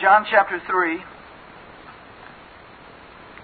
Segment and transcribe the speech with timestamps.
[0.00, 0.96] John chapter 3.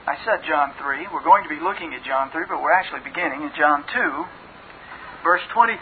[0.08, 1.04] I said John 3.
[1.12, 4.24] We're going to be looking at John 3, but we're actually beginning in John 2,
[5.22, 5.76] verse 23.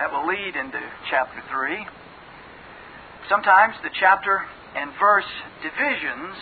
[0.00, 1.84] That will lead into chapter 3.
[3.28, 5.28] Sometimes the chapter and verse
[5.60, 6.40] divisions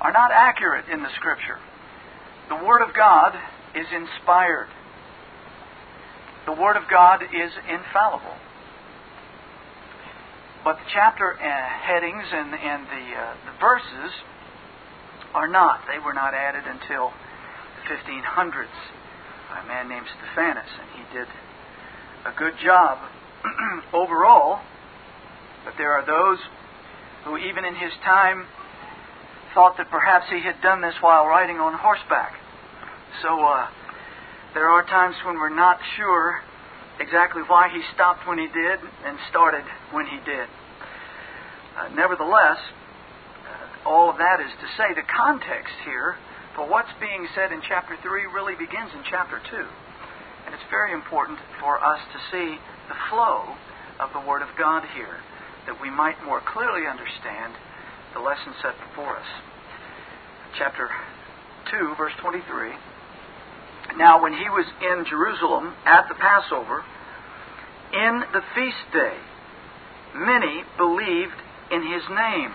[0.00, 1.60] are not accurate in the Scripture.
[2.48, 3.36] The Word of God
[3.76, 4.72] is inspired.
[6.46, 8.40] The Word of God is infallible.
[10.64, 14.12] But the chapter uh, headings and, and the, uh, the verses
[15.34, 15.80] are not.
[15.88, 17.12] They were not added until
[17.80, 18.78] the 1500s
[19.48, 21.28] by a man named Stephanus, and he did
[22.26, 22.98] a good job
[23.92, 24.60] overall.
[25.64, 26.38] But there are those
[27.24, 28.46] who, even in his time,
[29.54, 32.34] thought that perhaps he had done this while riding on horseback.
[33.22, 33.66] So uh,
[34.54, 36.40] there are times when we're not sure
[37.00, 40.46] exactly why he stopped when he did and started when he did.
[41.80, 42.60] Uh, nevertheless,
[43.86, 46.16] all of that is to say the context here
[46.54, 49.56] for what's being said in chapter 3 really begins in chapter 2.
[50.44, 52.60] And it's very important for us to see
[52.92, 53.56] the flow
[53.96, 55.24] of the Word of God here,
[55.64, 57.56] that we might more clearly understand
[58.12, 59.30] the lesson set before us.
[60.58, 60.90] Chapter
[61.70, 62.76] 2, verse 23.
[63.96, 66.84] Now, when he was in Jerusalem at the Passover,
[67.94, 69.16] in the feast day,
[70.14, 71.40] many believed
[71.70, 72.52] in his name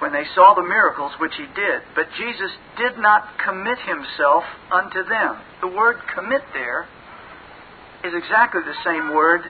[0.00, 1.80] when they saw the miracles which he did.
[1.94, 5.38] But Jesus did not commit himself unto them.
[5.60, 6.86] The word commit there
[8.04, 9.42] is exactly the same word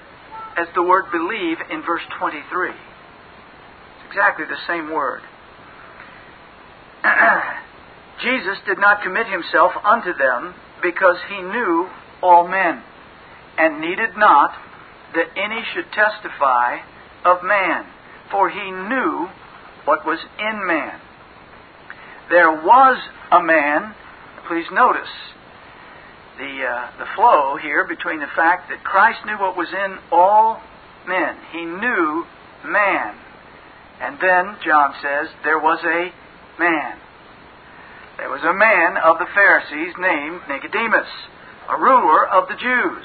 [0.57, 2.71] as the word believe in verse 23.
[2.71, 2.79] It's
[4.07, 5.23] exactly the same word.
[8.23, 11.89] Jesus did not commit himself unto them because he knew
[12.23, 12.83] all men,
[13.59, 14.55] and needed not
[15.15, 16.79] that any should testify
[17.25, 17.87] of man,
[18.31, 19.29] for he knew
[19.85, 21.01] what was in man.
[22.31, 22.99] There was
[23.31, 23.95] a man,
[24.49, 25.11] please notice
[26.39, 30.61] the, uh, the flow here between the fact that Christ knew what was in all
[31.07, 31.37] men.
[31.53, 32.25] He knew
[32.65, 33.15] man.
[34.01, 36.11] And then, John says, there was a
[36.59, 36.99] man.
[38.19, 41.09] There was a man of the Pharisees named Nicodemus,
[41.69, 43.05] a ruler of the Jews.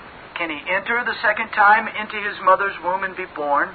[0.41, 3.69] Can he enter the second time into his mother's womb and be born?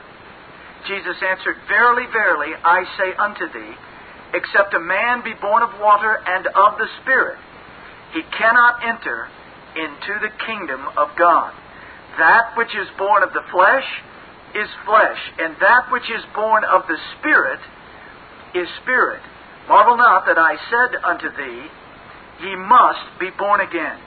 [0.91, 3.75] Jesus answered, Verily, verily, I say unto thee,
[4.35, 7.39] except a man be born of water and of the Spirit,
[8.19, 9.31] he cannot enter
[9.79, 11.55] into the kingdom of God.
[12.19, 13.87] That which is born of the flesh
[14.59, 17.63] is flesh, and that which is born of the Spirit
[18.59, 19.23] is spirit.
[19.69, 21.63] Marvel not that I said unto thee,
[22.43, 24.03] Ye must be born again.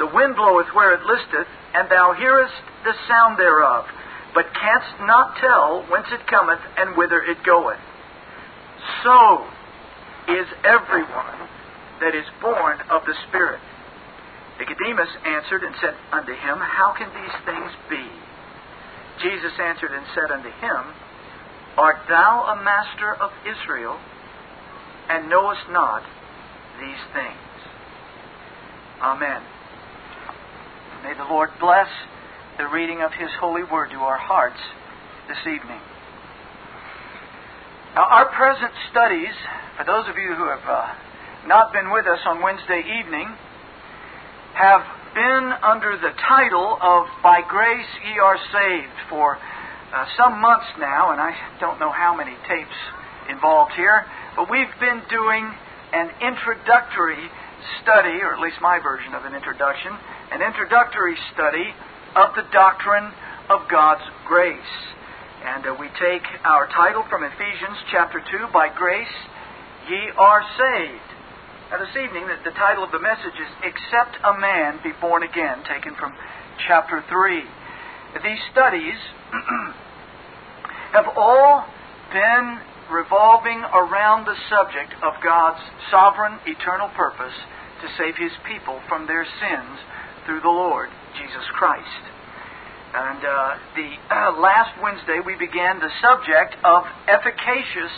[0.00, 3.86] The wind bloweth where it listeth, and thou hearest the sound thereof
[4.34, 7.80] but canst not tell whence it cometh and whither it goeth.
[9.02, 9.46] So
[10.28, 11.48] is everyone
[12.00, 13.60] that is born of the Spirit.
[14.58, 18.04] Nicodemus answered and said unto him, How can these things be?
[19.22, 20.94] Jesus answered and said unto him,
[21.76, 23.98] Art thou a master of Israel,
[25.08, 26.02] and knowest not
[26.78, 27.50] these things?
[29.00, 29.42] Amen.
[31.02, 31.88] May the Lord bless
[32.58, 34.60] the reading of His holy word to our hearts
[35.32, 35.80] this evening.
[37.96, 39.32] Now, our present studies,
[39.80, 43.32] for those of you who have uh, not been with us on Wednesday evening,
[44.52, 44.84] have
[45.16, 51.16] been under the title of By Grace Ye Are Saved for uh, some months now,
[51.16, 51.32] and I
[51.64, 52.76] don't know how many tapes
[53.32, 54.04] involved here,
[54.36, 55.48] but we've been doing
[55.96, 57.24] an introductory
[57.80, 59.96] study, or at least my version of an introduction,
[60.30, 61.74] an introductory study
[62.14, 63.10] of the doctrine
[63.50, 64.74] of God's grace.
[65.42, 69.16] And uh, we take our title from Ephesians chapter 2 By grace
[69.90, 71.10] ye are saved.
[71.70, 75.26] Now, this evening, the, the title of the message is Except a Man Be Born
[75.26, 76.14] Again, taken from
[76.66, 77.42] chapter 3.
[78.22, 78.98] These studies
[80.94, 81.66] have all
[82.12, 82.58] been
[82.90, 87.34] revolving around the subject of God's sovereign, eternal purpose
[87.82, 89.78] to save His people from their sins
[90.26, 90.88] through the Lord
[91.18, 92.04] Jesus Christ.
[92.92, 97.94] And uh, the uh, last Wednesday we began the subject of efficacious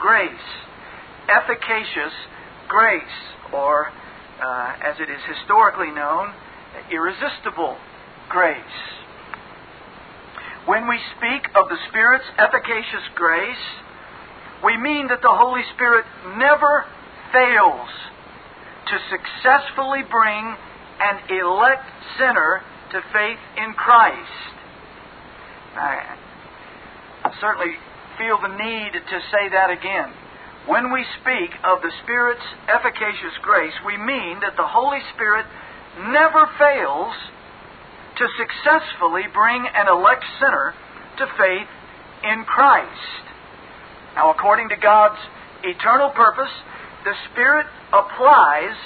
[0.00, 0.46] grace.
[1.30, 2.12] Efficacious
[2.68, 3.18] grace,
[3.54, 6.34] or uh, as it is historically known,
[6.90, 7.76] irresistible
[8.28, 8.76] grace.
[10.66, 13.64] When we speak of the Spirit's efficacious grace,
[14.64, 16.04] we mean that the Holy Spirit
[16.36, 16.84] never
[17.32, 17.90] fails
[18.90, 20.54] to successfully bring
[21.02, 21.84] an elect
[22.18, 22.62] sinner
[22.92, 24.54] to faith in Christ.
[25.74, 27.74] I certainly
[28.18, 30.12] feel the need to say that again.
[30.66, 35.46] When we speak of the Spirit's efficacious grace, we mean that the Holy Spirit
[35.98, 37.14] never fails
[38.18, 40.74] to successfully bring an elect sinner
[41.18, 41.68] to faith
[42.22, 43.24] in Christ.
[44.14, 45.18] Now, according to God's
[45.64, 46.52] eternal purpose,
[47.04, 48.76] the Spirit applies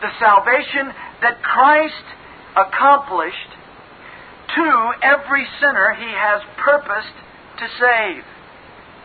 [0.00, 0.92] the salvation
[1.22, 2.06] that Christ
[2.56, 3.50] accomplished
[4.56, 7.16] to every sinner he has purposed
[7.58, 8.24] to save.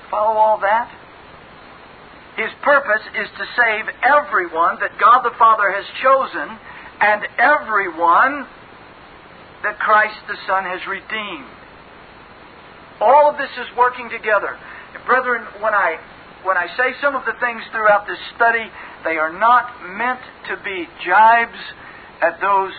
[0.09, 0.89] Follow all that?
[2.37, 6.49] His purpose is to save everyone that God the Father has chosen
[7.01, 8.47] and everyone
[9.61, 11.49] that Christ the Son has redeemed.
[13.01, 14.57] All of this is working together.
[15.05, 15.97] Brethren, when I
[16.43, 18.67] when I say some of the things throughout this study,
[19.05, 20.19] they are not meant
[20.49, 21.59] to be jibes
[22.23, 22.71] at those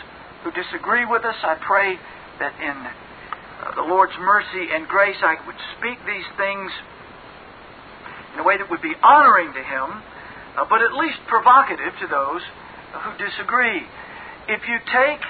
[0.42, 1.36] who disagree with us.
[1.44, 2.00] I pray
[2.40, 6.72] that in uh, the Lord's mercy and grace I would speak these things
[8.32, 9.88] in a way that would be honoring to Him,
[10.56, 12.40] uh, but at least provocative to those
[13.04, 13.84] who disagree.
[14.48, 15.22] If you take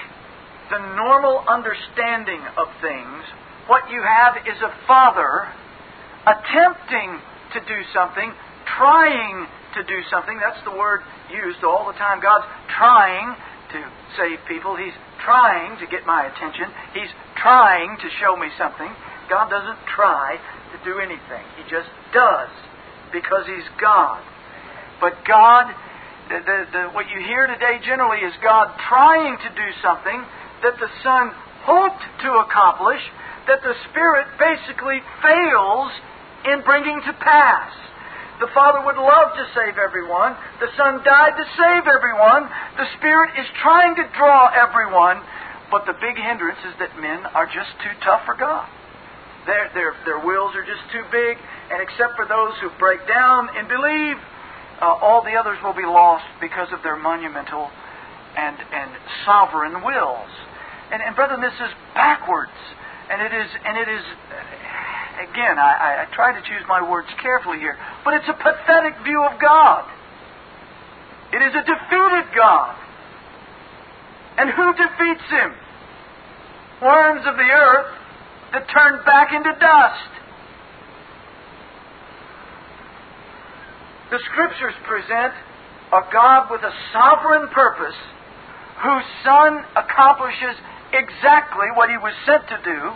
[0.71, 3.21] the normal understanding of things,
[3.67, 5.51] what you have is a father
[6.25, 7.19] attempting
[7.53, 8.31] to do something,
[8.77, 10.39] trying to do something.
[10.39, 12.21] That's the word used all the time.
[12.21, 12.45] God's
[12.77, 13.35] trying
[13.71, 13.79] to
[14.17, 14.75] save people.
[14.75, 16.69] He's trying to get my attention.
[16.93, 18.89] He's trying to show me something.
[19.29, 21.45] God doesn't try to do anything.
[21.57, 22.49] He just does
[23.11, 24.21] because He's God.
[25.01, 25.73] But God,
[26.29, 30.23] the, the, the, what you hear today generally is God trying to do something
[30.63, 31.31] that the Son
[31.65, 33.01] hoped to accomplish,
[33.47, 35.91] that the Spirit basically fails
[36.45, 37.73] in bringing to pass.
[38.39, 40.35] The Father would love to save everyone.
[40.59, 42.51] The Son died to save everyone.
[42.75, 45.23] The Spirit is trying to draw everyone.
[45.71, 48.67] But the big hindrance is that men are just too tough for God.
[49.47, 51.37] Their, their, their wills are just too big,
[51.71, 54.17] and except for those who break down and believe,
[54.81, 57.69] uh, all the others will be lost because of their monumental
[58.35, 58.89] and, and
[59.23, 60.29] sovereign wills.
[60.91, 62.57] And, and brethren, this is backwards.
[63.09, 64.03] And it is, and it is
[65.21, 69.21] again, I, I try to choose my words carefully here, but it's a pathetic view
[69.23, 69.87] of God.
[71.31, 72.75] It is a defeated God.
[74.37, 75.51] And who defeats him?
[76.81, 77.91] Worms of the earth
[78.51, 80.11] that turn back into dust.
[84.11, 85.33] The Scriptures present
[85.91, 87.95] a God with a sovereign purpose
[88.83, 90.55] whose Son accomplishes
[90.95, 92.95] exactly what he was sent to do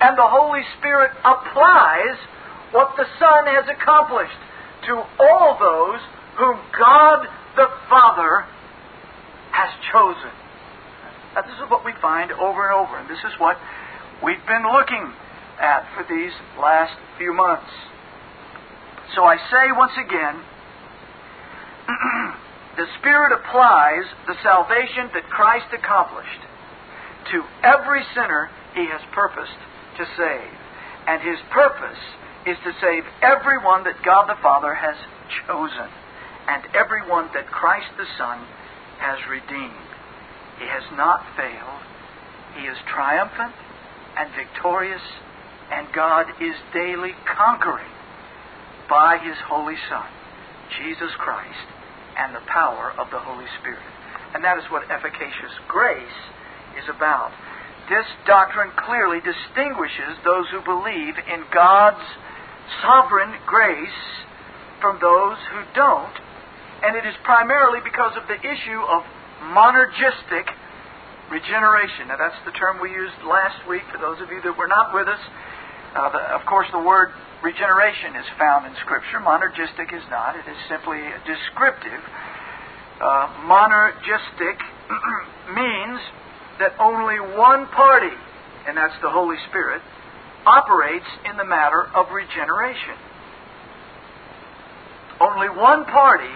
[0.00, 2.16] and the Holy Spirit applies
[2.72, 4.40] what the Son has accomplished
[4.88, 6.00] to all those
[6.40, 8.48] whom God the Father
[9.52, 10.32] has chosen.
[11.34, 13.58] Now, this is what we find over and over, and this is what
[14.24, 15.12] we've been looking
[15.60, 17.70] at for these last few months.
[19.14, 20.40] So I say once again,
[22.80, 26.40] the Spirit applies the salvation that Christ accomplished
[27.32, 29.58] to every sinner he has purposed
[29.98, 30.52] to save.
[31.06, 31.98] And his purpose
[32.46, 34.96] is to save everyone that God the Father has
[35.46, 35.88] chosen
[36.48, 38.42] and everyone that Christ the Son
[38.98, 39.90] has redeemed.
[40.58, 41.82] He has not failed.
[42.58, 43.54] He is triumphant
[44.18, 45.02] and victorious,
[45.70, 47.88] and God is daily conquering
[48.88, 50.10] by his Holy Son,
[50.82, 51.68] Jesus Christ,
[52.18, 53.86] and the power of the Holy Spirit.
[54.34, 56.18] And that is what efficacious grace
[56.78, 57.32] is about.
[57.88, 62.06] This doctrine clearly distinguishes those who believe in God's
[62.82, 64.02] sovereign grace
[64.80, 66.16] from those who don't,
[66.86, 69.02] and it is primarily because of the issue of
[69.50, 70.46] monergistic
[71.30, 72.08] regeneration.
[72.08, 74.94] Now, that's the term we used last week for those of you that were not
[74.94, 75.22] with us.
[75.94, 77.10] Uh, the, of course, the word
[77.42, 79.18] regeneration is found in Scripture.
[79.18, 82.02] Monergistic is not, it is simply descriptive.
[83.00, 84.58] Uh, monergistic
[85.58, 85.98] means
[86.60, 88.14] that only one party,
[88.68, 89.82] and that's the Holy Spirit,
[90.46, 92.96] operates in the matter of regeneration.
[95.20, 96.32] Only one party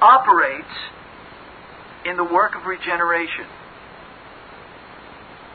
[0.00, 0.74] operates
[2.04, 3.48] in the work of regeneration.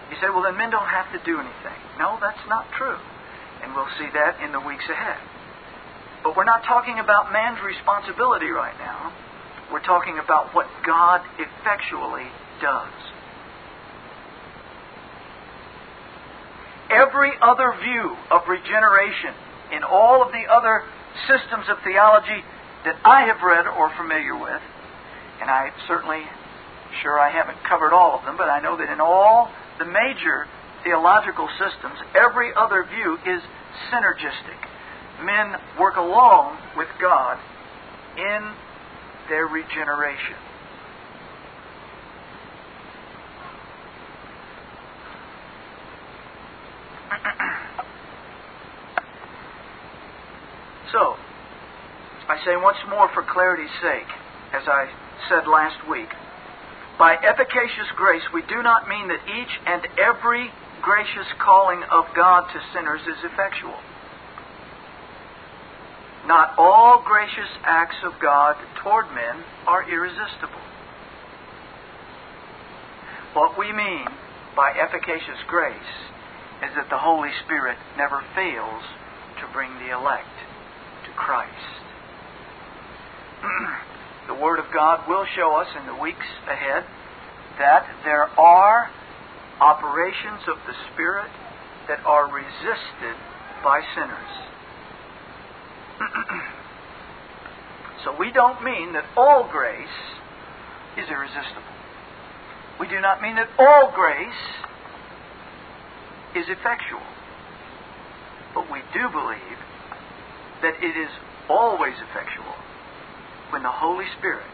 [0.09, 1.79] You say, well, then men don't have to do anything.
[1.97, 2.97] No, that's not true.
[3.63, 5.21] And we'll see that in the weeks ahead.
[6.23, 9.13] But we're not talking about man's responsibility right now.
[9.71, 12.27] We're talking about what God effectually
[12.61, 12.93] does.
[16.91, 19.33] Every other view of regeneration
[19.71, 20.83] in all of the other
[21.27, 22.43] systems of theology
[22.85, 24.61] that I have read or familiar with,
[25.41, 26.21] and I certainly
[27.01, 29.49] sure I haven't covered all of them, but I know that in all
[29.79, 30.45] the major
[30.83, 33.41] theological systems, every other view is
[33.89, 34.59] synergistic.
[35.23, 37.37] Men work along with God
[38.17, 38.53] in
[39.29, 40.50] their regeneration.
[50.91, 51.15] So,
[52.29, 54.07] I say once more for clarity's sake,
[54.53, 54.87] as I
[55.27, 56.09] said last week,
[56.97, 60.51] by efficacious grace, we do not mean that each and every
[60.81, 63.77] gracious calling of God to sinners is effectual.
[66.27, 70.61] Not all gracious acts of God toward men are irresistible.
[73.33, 74.05] What we mean
[74.55, 75.75] by efficacious grace
[76.61, 78.83] is that the Holy Spirit never fails
[79.41, 80.29] to bring the elect
[81.05, 81.81] to Christ.
[84.27, 86.85] the Word of God will show us in the weeks ahead
[87.57, 88.89] that there are
[89.59, 91.31] operations of the Spirit
[91.87, 93.17] that are resisted
[93.63, 94.31] by sinners.
[98.05, 99.97] so we don't mean that all grace
[100.97, 101.73] is irresistible.
[102.79, 104.41] We do not mean that all grace
[106.35, 107.03] is effectual.
[108.53, 109.57] But we do believe
[110.61, 111.09] that it is
[111.49, 112.53] always effectual
[113.49, 114.45] when the Holy Spirit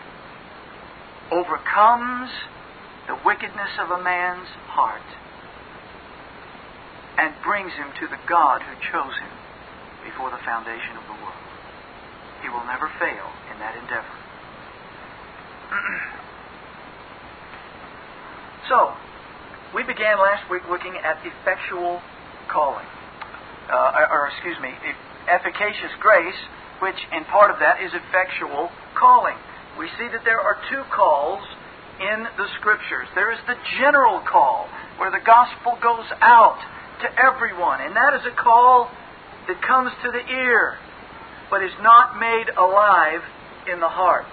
[1.31, 2.29] overcomes
[3.07, 5.01] the wickedness of a man's heart
[7.17, 9.31] and brings him to the God who chose him
[10.05, 11.33] before the foundation of the world.
[12.41, 14.15] He will never fail in that endeavor.
[18.69, 18.95] so,
[19.75, 21.99] we began last week looking at effectual
[22.47, 22.87] calling,
[23.67, 24.71] uh, or excuse me,
[25.27, 26.39] efficacious grace,
[26.79, 29.35] which in part of that is effectual calling.
[29.77, 31.43] We see that there are two calls
[31.99, 33.07] in the Scriptures.
[33.13, 36.59] There is the general call, where the gospel goes out
[37.01, 38.89] to everyone, and that is a call
[39.47, 40.77] that comes to the ear,
[41.49, 43.21] but is not made alive
[43.71, 44.25] in the heart.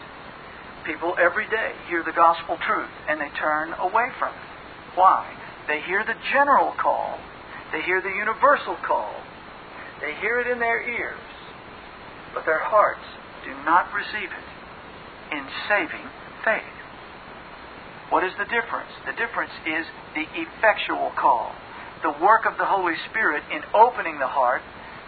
[0.86, 4.43] People every day hear the gospel truth and they turn away from it.
[4.94, 5.26] Why?
[5.66, 7.18] They hear the general call,
[7.72, 9.14] they hear the universal call,
[10.00, 11.20] they hear it in their ears,
[12.34, 13.04] but their hearts
[13.44, 14.46] do not receive it
[15.32, 16.06] in saving
[16.44, 16.76] faith.
[18.10, 18.92] What is the difference?
[19.06, 21.52] The difference is the effectual call,
[22.02, 24.62] the work of the Holy Spirit in opening the heart,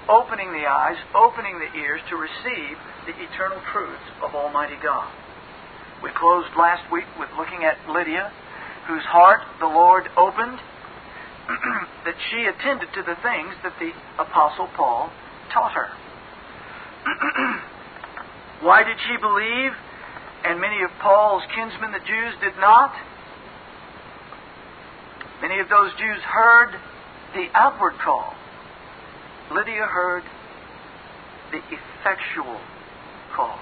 [0.08, 2.74] opening the eyes, opening the ears to receive
[3.04, 5.12] the eternal truths of Almighty God.
[6.02, 8.32] We closed last week with looking at Lydia,
[8.86, 10.58] whose heart the Lord opened,
[12.04, 15.10] that she attended to the things that the Apostle Paul
[15.52, 15.88] taught her.
[18.62, 19.72] Why did she believe?
[20.44, 22.94] And many of Paul's kinsmen, the Jews, did not.
[25.42, 26.74] Many of those Jews heard
[27.34, 28.34] the outward call.
[29.52, 30.24] Lydia heard
[31.52, 32.60] the effectual
[33.34, 33.58] call.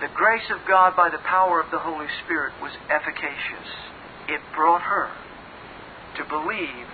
[0.00, 3.68] The grace of God by the power of the Holy Spirit was efficacious.
[4.28, 5.12] It brought her
[6.16, 6.88] to believe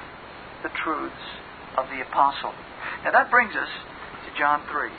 [0.65, 1.15] the truths
[1.79, 2.51] of the apostle.
[3.05, 3.69] Now that brings us
[4.27, 4.91] to John 3.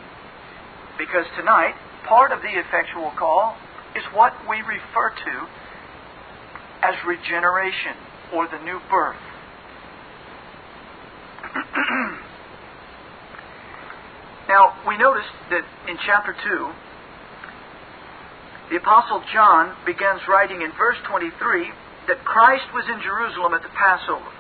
[0.97, 1.75] Because tonight,
[2.07, 3.57] part of the effectual call
[3.93, 5.47] is what we refer to
[6.87, 7.95] as regeneration
[8.33, 9.19] or the new birth.
[14.47, 16.71] now, we notice that in chapter 2,
[18.69, 21.71] the Apostle John begins writing in verse 23
[22.07, 24.31] that Christ was in Jerusalem at the Passover,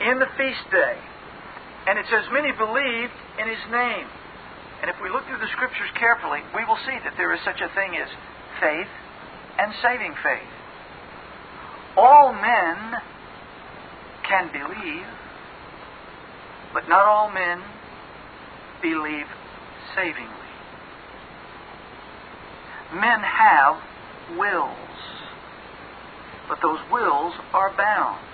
[0.00, 0.96] in the feast day.
[1.88, 4.08] And it says, Many believed in his name.
[4.80, 7.60] And if we look through the scriptures carefully, we will see that there is such
[7.60, 8.08] a thing as
[8.60, 8.92] faith
[9.58, 10.52] and saving faith.
[11.96, 13.00] All men
[14.28, 15.06] can believe,
[16.72, 17.60] but not all men
[18.80, 19.26] believe
[19.96, 20.39] savingly.
[22.94, 23.76] Men have
[24.38, 24.98] wills,
[26.48, 28.24] but those wills are bound.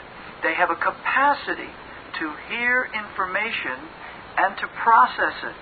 [0.42, 1.70] They have a capacity
[2.20, 3.78] to hear information
[4.38, 5.56] and to process it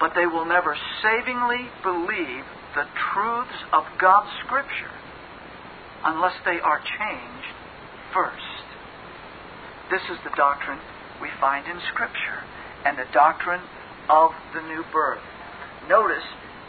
[0.00, 4.90] but they will never savingly believe the truths of God's Scripture.
[6.04, 7.48] unless they are changed
[8.12, 8.66] first.
[9.90, 10.78] This is the doctrine
[11.22, 12.44] we find in Scripture
[12.84, 13.62] and the doctrine
[14.10, 15.24] of the new birth.
[15.88, 16.24] Notice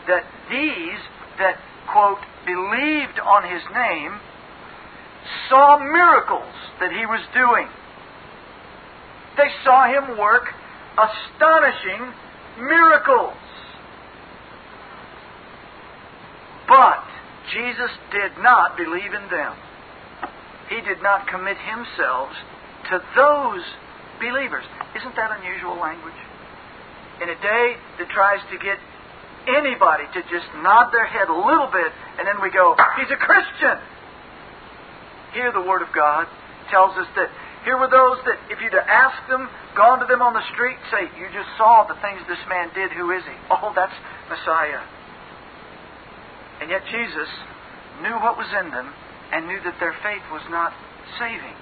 [0.08, 1.00] that these
[1.40, 1.58] that,
[1.92, 4.20] quote, believed on his name
[5.50, 7.68] saw miracles that he was doing.
[9.38, 10.54] They saw him work
[10.96, 12.14] astonishing
[12.60, 13.34] miracles.
[16.68, 17.04] But
[17.54, 19.54] Jesus did not believe in them.
[20.70, 22.30] He did not commit himself
[22.90, 23.62] to those
[24.20, 24.66] believers.
[24.98, 26.18] Isn't that unusual language?
[27.22, 28.78] In a day that tries to get
[29.48, 33.20] anybody to just nod their head a little bit, and then we go, he's a
[33.20, 33.78] Christian.
[35.34, 36.28] Here, the Word of God
[36.72, 37.30] tells us that
[37.66, 41.10] here were those that, if you'd asked them, gone to them on the street, say,
[41.18, 43.36] You just saw the things this man did, who is he?
[43.50, 43.98] Oh, that's
[44.30, 44.86] Messiah.
[46.62, 47.30] And yet Jesus
[48.06, 48.94] knew what was in them
[49.34, 50.72] and knew that their faith was not
[51.18, 51.58] saving.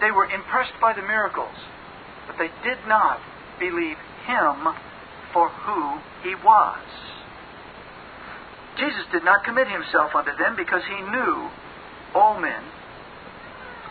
[0.00, 1.54] They were impressed by the miracles,
[2.26, 3.20] but they did not
[3.60, 4.68] believe him
[5.32, 6.84] for who he was.
[8.78, 11.50] Jesus did not commit himself unto them because he knew
[12.14, 12.62] all men,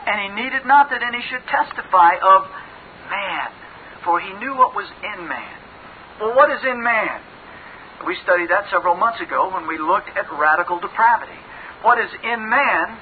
[0.07, 2.50] and he needed not that any should testify of
[3.09, 3.50] man,
[4.03, 5.57] for he knew what was in man.
[6.19, 7.21] Well, what is in man?
[8.05, 11.38] We studied that several months ago when we looked at radical depravity.
[11.81, 12.97] What is in man,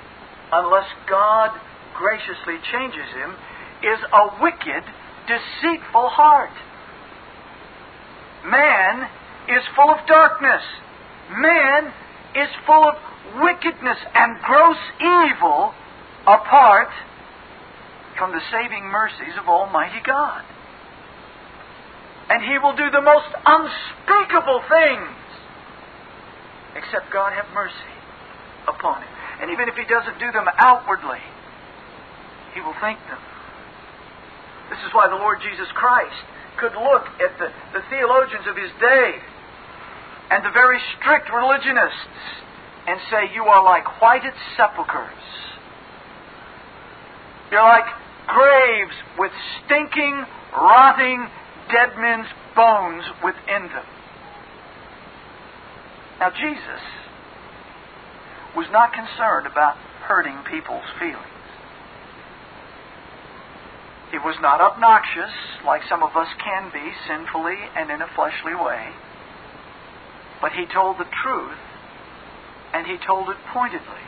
[0.51, 1.51] unless God
[1.95, 3.35] graciously changes him,
[3.83, 4.83] is a wicked,
[5.27, 6.51] deceitful heart.
[8.45, 9.09] Man
[9.47, 10.63] is full of darkness.
[11.31, 11.91] Man
[12.35, 12.95] is full of
[13.41, 15.73] wickedness and gross evil
[16.27, 16.89] apart
[18.17, 20.43] from the saving mercies of Almighty God.
[22.29, 25.17] And he will do the most unspeakable things
[26.75, 27.93] except God have mercy
[28.67, 29.09] upon him.
[29.41, 31.23] And even if he doesn't do them outwardly,
[32.53, 33.17] he will think them.
[34.69, 36.21] This is why the Lord Jesus Christ
[36.59, 39.15] could look at the, the theologians of his day
[40.31, 42.19] and the very strict religionists
[42.87, 45.25] and say, You are like whited sepulchres.
[47.51, 47.89] You're like
[48.27, 49.31] graves with
[49.65, 51.27] stinking, rotting,
[51.71, 53.85] dead men's bones within them.
[56.19, 56.83] Now, Jesus
[58.55, 61.38] was not concerned about hurting people's feelings.
[64.11, 65.31] He was not obnoxious,
[65.65, 68.89] like some of us can be, sinfully and in a fleshly way.
[70.41, 71.59] But he told the truth,
[72.73, 74.05] and he told it pointedly.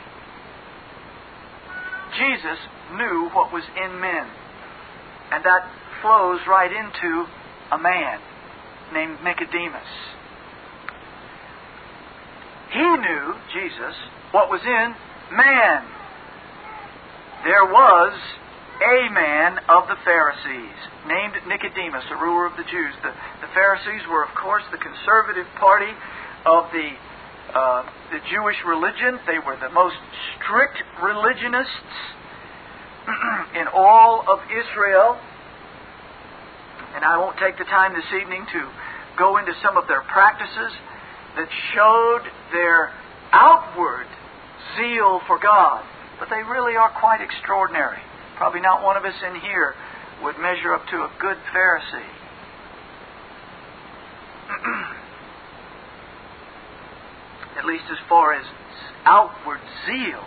[2.17, 2.57] Jesus
[2.93, 4.27] knew what was in men,
[5.31, 5.69] and that
[6.01, 7.25] flows right into
[7.71, 8.19] a man
[8.93, 9.87] named Nicodemus.
[12.71, 13.95] He knew, Jesus,
[14.31, 14.95] what was in
[15.35, 15.85] man.
[17.43, 18.13] There was
[18.81, 22.93] a man of the Pharisees named Nicodemus, a ruler of the Jews.
[23.05, 23.13] The,
[23.45, 25.93] the Pharisees were, of course, the conservative party
[26.45, 26.89] of the,
[27.53, 29.21] uh, the Jewish religion.
[29.29, 29.97] They were the most
[30.37, 31.93] strict religionists
[33.61, 35.17] in all of Israel.
[36.97, 38.61] And I won't take the time this evening to
[39.17, 40.73] go into some of their practices
[41.37, 42.91] that showed their
[43.31, 44.07] outward
[44.75, 45.85] zeal for God,
[46.19, 48.01] but they really are quite extraordinary.
[48.37, 49.75] Probably not one of us in here
[50.23, 52.09] would measure up to a good Pharisee.
[57.57, 58.45] At least as far as
[59.05, 60.23] outward zeal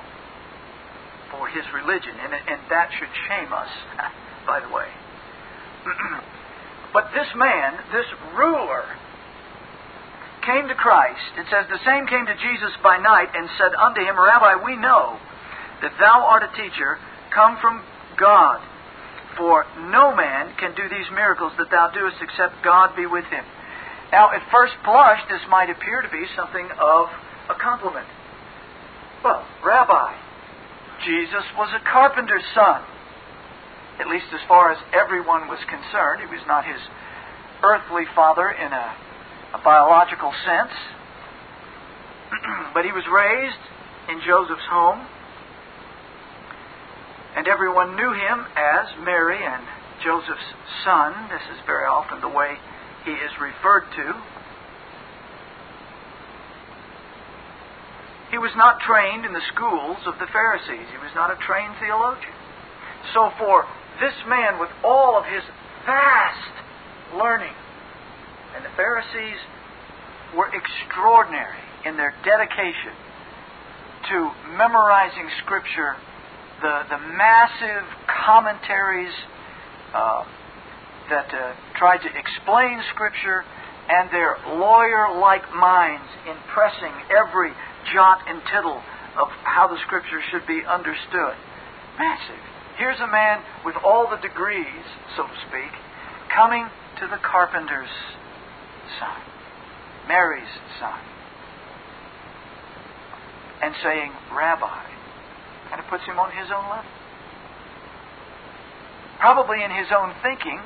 [1.31, 3.69] for his religion, and, and that should shame us,
[4.47, 4.89] by the way.
[6.93, 8.85] but this man, this ruler,
[10.45, 11.41] came to Christ.
[11.41, 14.77] It says, The same came to Jesus by night and said unto him, Rabbi, we
[14.77, 15.19] know
[15.83, 16.99] that thou art a teacher
[17.33, 17.83] come from
[18.19, 18.61] God.
[19.37, 23.45] For no man can do these miracles that thou doest except God be with him.
[24.13, 27.11] Now, at first blush, this might appear to be something of
[27.51, 28.07] a compliment.
[29.25, 30.15] Well, Rabbi,
[31.03, 32.83] Jesus was a carpenter's son.
[33.99, 36.23] At least as far as everyone was concerned.
[36.23, 36.79] He was not his
[37.63, 38.87] earthly father in a,
[39.55, 40.75] a biological sense.
[42.75, 43.63] but he was raised
[44.11, 45.07] in Joseph's home
[47.37, 49.63] and everyone knew him as Mary and
[50.05, 51.13] Joseph's son.
[51.31, 52.55] This is very often the way
[53.05, 54.07] he is referred to.
[58.31, 60.87] He was not trained in the schools of the Pharisees.
[60.91, 62.35] He was not a trained theologian.
[63.13, 63.67] So, for
[64.01, 65.43] this man, with all of his
[65.87, 66.55] vast
[67.15, 67.55] learning,
[68.57, 69.39] and the Pharisees
[70.35, 72.95] were extraordinary in their dedication
[74.11, 75.95] to memorizing Scripture,
[76.65, 79.13] the, the massive commentaries
[79.93, 80.25] uh,
[81.13, 83.45] that uh, try to explain Scripture,
[83.85, 87.53] and their lawyer like minds impressing every
[87.93, 88.81] jot and tittle
[89.21, 91.37] of how the Scripture should be understood.
[92.01, 92.43] Massive.
[92.79, 95.71] Here's a man with all the degrees, so to speak,
[96.35, 96.65] coming
[96.99, 97.93] to the carpenter's
[98.99, 99.21] son,
[100.09, 100.49] Mary's
[100.81, 100.99] son,
[103.61, 105.04] and saying, Rabbi.
[105.75, 106.87] And it puts him on his own level.
[109.19, 110.63] Probably in his own thinking,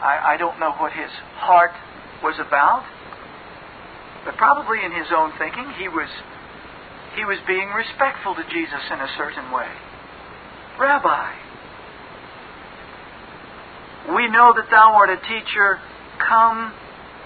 [0.00, 1.76] I, I don't know what his heart
[2.22, 2.88] was about,
[4.24, 6.08] but probably in his own thinking, he was
[7.14, 9.68] he was being respectful to Jesus in a certain way.
[10.80, 11.28] Rabbi,
[14.16, 15.78] we know that thou art a teacher
[16.24, 16.72] come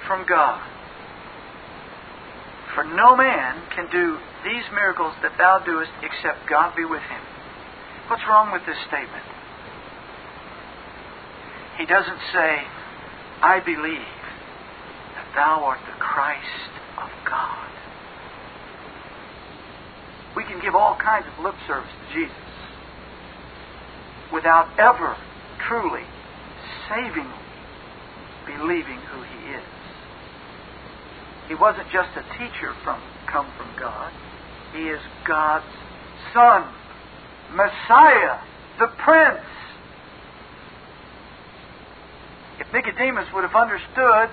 [0.09, 0.59] from God.
[2.75, 7.23] For no man can do these miracles that thou doest except God be with him.
[8.09, 9.25] What's wrong with this statement?
[11.77, 12.65] He doesn't say,
[13.45, 14.17] I believe
[15.15, 17.69] that thou art the Christ of God.
[20.35, 22.49] We can give all kinds of lip service to Jesus
[24.33, 25.17] without ever
[25.69, 26.09] truly,
[26.89, 27.45] savingly
[28.47, 29.69] believing who He is.
[31.49, 34.13] He wasn't just a teacher from come from God.
[34.72, 35.64] He is God's
[36.33, 36.68] Son,
[37.52, 38.38] Messiah,
[38.78, 39.46] the Prince.
[42.61, 44.31] If Nicodemus would have understood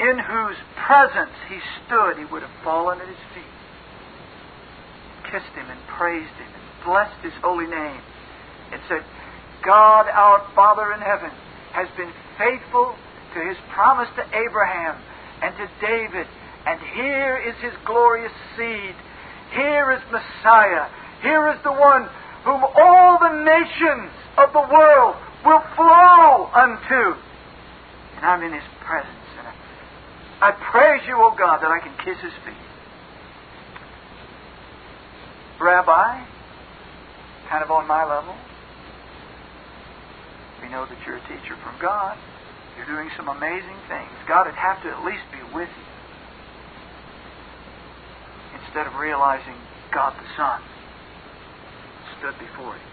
[0.00, 3.54] in whose presence he stood, he would have fallen at his feet,
[5.30, 8.00] kissed him and praised him and blessed his holy name,
[8.72, 9.04] and said,
[9.64, 11.30] God our Father in heaven
[11.72, 12.94] has been faithful
[13.34, 15.02] to his promise to Abraham
[15.42, 16.26] and to David,
[16.68, 18.94] and here is his glorious seed.
[19.56, 20.92] Here is Messiah.
[21.22, 22.04] Here is the one
[22.44, 27.16] whom all the nations of the world will flow unto.
[28.16, 29.28] And I'm in his presence.
[29.38, 29.54] And I,
[30.48, 32.68] I praise you, O God, that I can kiss his feet.
[35.58, 36.22] Rabbi,
[37.48, 38.36] kind of on my level,
[40.60, 42.18] we know that you're a teacher from God.
[42.76, 44.12] You're doing some amazing things.
[44.28, 45.87] God would have to at least be with you
[48.78, 49.58] instead of realizing
[49.90, 50.62] God the Son
[52.18, 52.90] stood before him.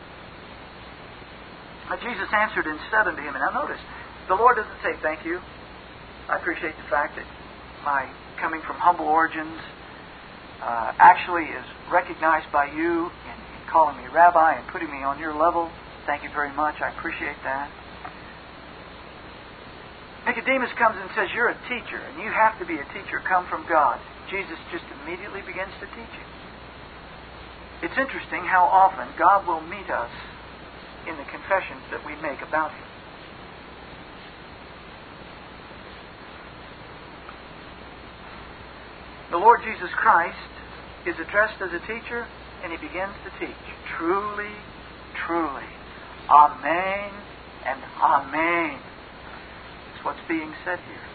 [1.86, 3.82] Now, Jesus answered said unto him, and now notice,
[4.28, 5.38] the Lord doesn't say thank you.
[6.26, 7.28] I appreciate the fact that
[7.86, 8.10] my
[8.41, 9.62] coming from humble origins
[10.65, 15.19] uh, actually is recognized by you in, in calling me rabbi and putting me on
[15.21, 15.69] your level.
[16.10, 16.82] Thank you very much.
[16.82, 17.69] I appreciate that.
[20.26, 23.45] Nicodemus comes and says, You're a teacher, and you have to be a teacher, come
[23.45, 24.02] from God.
[24.30, 26.30] Jesus just immediately begins to teach him.
[27.84, 30.12] It's interesting how often God will meet us
[31.08, 32.88] in the confessions that we make about Him.
[39.32, 40.38] The Lord Jesus Christ
[41.06, 42.26] is addressed as a teacher,
[42.64, 43.66] and He begins to teach.
[43.98, 44.54] Truly,
[45.28, 45.70] truly.
[46.30, 47.12] Amen
[47.66, 48.80] and Amen.
[49.94, 51.14] That's what's being said here.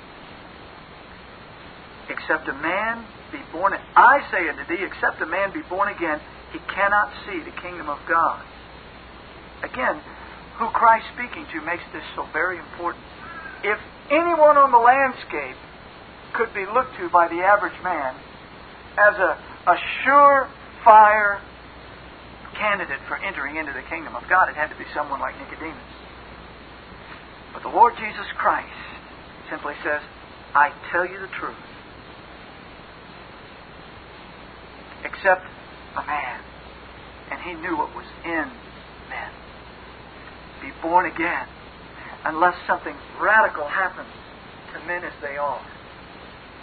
[2.10, 6.18] Except a man be born, I say unto thee, except a man be born again,
[6.52, 8.42] he cannot see the kingdom of God.
[9.62, 10.02] Again,
[10.58, 13.04] who Christ speaking to makes this so very important.
[13.62, 13.78] If
[14.10, 15.56] anyone on the landscape
[16.34, 18.18] could be looked to by the average man
[18.98, 19.32] as a,
[19.70, 21.40] a surefire
[22.58, 25.78] candidate for entering into the kingdom of God, it had to be someone like Nicodemus.
[27.54, 28.68] But the Lord Jesus Christ
[29.48, 30.02] simply says,
[30.54, 31.56] I tell you the truth.
[35.04, 35.42] Except
[35.96, 36.40] a man,
[37.30, 38.46] and he knew what was in
[39.08, 39.30] men.
[40.60, 41.46] Be born again,
[42.24, 44.12] unless something radical happens
[44.72, 45.64] to men as they are.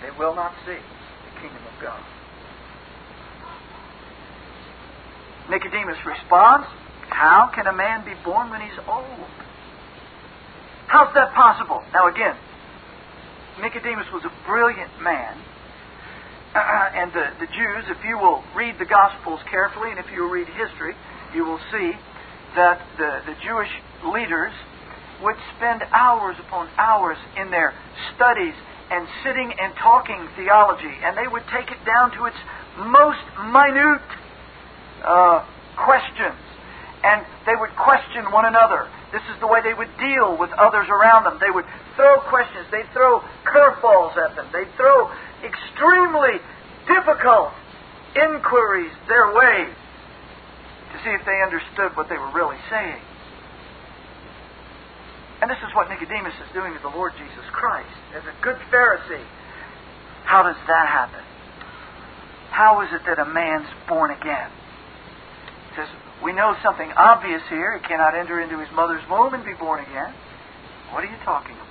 [0.01, 2.03] They will not see the kingdom of God.
[5.49, 6.67] Nicodemus responds,
[7.09, 9.31] How can a man be born when he's old?
[10.87, 11.83] How's that possible?
[11.93, 12.35] Now, again,
[13.61, 15.35] Nicodemus was a brilliant man.
[16.55, 20.23] Uh, and the, the Jews, if you will read the Gospels carefully and if you
[20.23, 20.95] will read history,
[21.35, 21.91] you will see
[22.55, 23.69] that the, the Jewish
[24.13, 24.53] leaders
[25.21, 27.73] would spend hours upon hours in their
[28.15, 28.53] studies
[28.89, 32.37] and sitting and talking theology, and they would take it down to its
[32.87, 34.07] most minute
[35.03, 35.43] uh,
[35.75, 36.39] questions.
[37.03, 40.89] And they would question one another This is the way they would deal with others
[40.89, 41.37] around them.
[41.39, 45.11] They would throw questions, they'd throw curveballs at them, they'd throw
[45.43, 46.39] extremely
[46.87, 47.51] difficult
[48.15, 53.01] inquiries their way to see if they understood what they were really saying.
[55.41, 58.57] And this is what Nicodemus is doing to the Lord Jesus Christ as a good
[58.73, 59.25] Pharisee.
[60.25, 61.21] How does that happen?
[62.49, 64.49] How is it that a man's born again?
[65.69, 65.87] He says,
[66.23, 67.77] we know something obvious here.
[67.77, 70.13] He cannot enter into his mother's womb and be born again.
[70.89, 71.66] What are you talking about?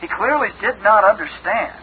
[0.00, 1.74] He clearly did not understand.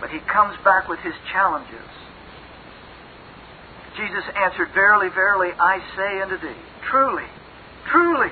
[0.00, 1.88] But he comes back with his challenges.
[3.96, 7.24] Jesus answered, Verily, verily, I say unto thee, truly,
[7.90, 8.30] truly,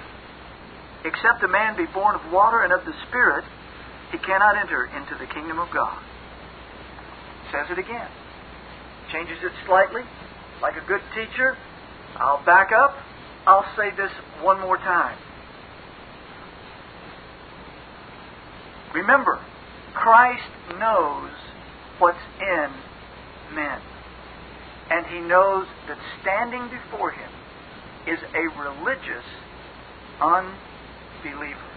[1.04, 3.44] except a man be born of water and of the Spirit,
[4.12, 5.98] he cannot enter into the kingdom of God.
[7.50, 8.08] Says it again.
[9.10, 10.02] Changes it slightly.
[10.60, 11.56] Like a good teacher,
[12.16, 12.96] I'll back up.
[13.46, 14.10] I'll say this
[14.42, 15.18] one more time.
[18.94, 19.40] Remember,
[19.92, 21.30] Christ knows
[21.98, 22.68] what's in
[23.54, 23.80] men.
[24.90, 27.30] And he knows that standing before him
[28.06, 29.24] is a religious
[30.20, 31.70] unbeliever.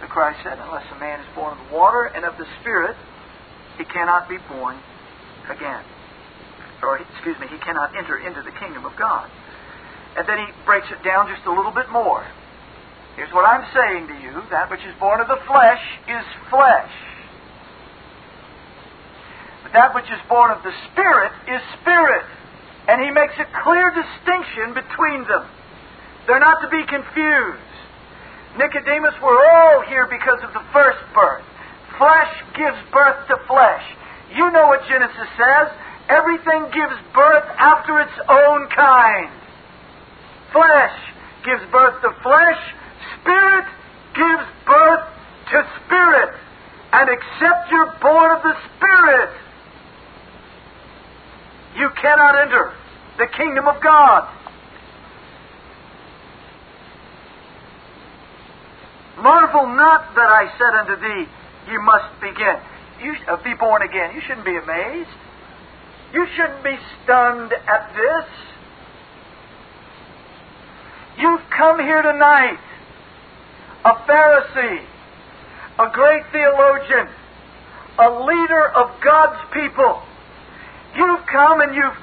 [0.00, 2.96] So Christ said, Unless a man is born of the water and of the Spirit,
[3.78, 4.78] he cannot be born
[5.50, 5.82] again.
[6.82, 9.30] Or, excuse me, he cannot enter into the kingdom of God.
[10.18, 12.26] And then he breaks it down just a little bit more.
[13.16, 16.92] Here's what I'm saying to you that which is born of the flesh is flesh.
[19.62, 22.26] But that which is born of the Spirit is spirit.
[22.88, 25.46] And he makes a clear distinction between them.
[26.26, 27.72] They're not to be confused.
[28.58, 31.44] Nicodemus, we're all here because of the first birth.
[31.96, 33.84] Flesh gives birth to flesh.
[34.34, 35.68] You know what Genesis says.
[36.08, 39.30] Everything gives birth after its own kind.
[40.52, 40.98] Flesh
[41.44, 42.60] gives birth to flesh,
[43.20, 43.64] Spirit
[44.14, 45.04] gives birth
[45.50, 46.34] to spirit.
[46.92, 49.30] And except you're born of the Spirit,
[51.76, 52.72] you cannot enter
[53.18, 54.28] the kingdom of God.
[59.18, 61.30] Marvel not that I said unto thee,
[61.70, 62.56] You must begin.
[63.00, 64.14] You uh, be born again.
[64.14, 65.10] You shouldn't be amazed.
[66.12, 68.28] You shouldn't be stunned at this.
[71.18, 72.58] You've come here tonight
[73.84, 74.84] a Pharisee,
[75.78, 77.08] a great theologian,
[77.98, 80.02] a leader of God's people.
[80.96, 81.98] You've come and you've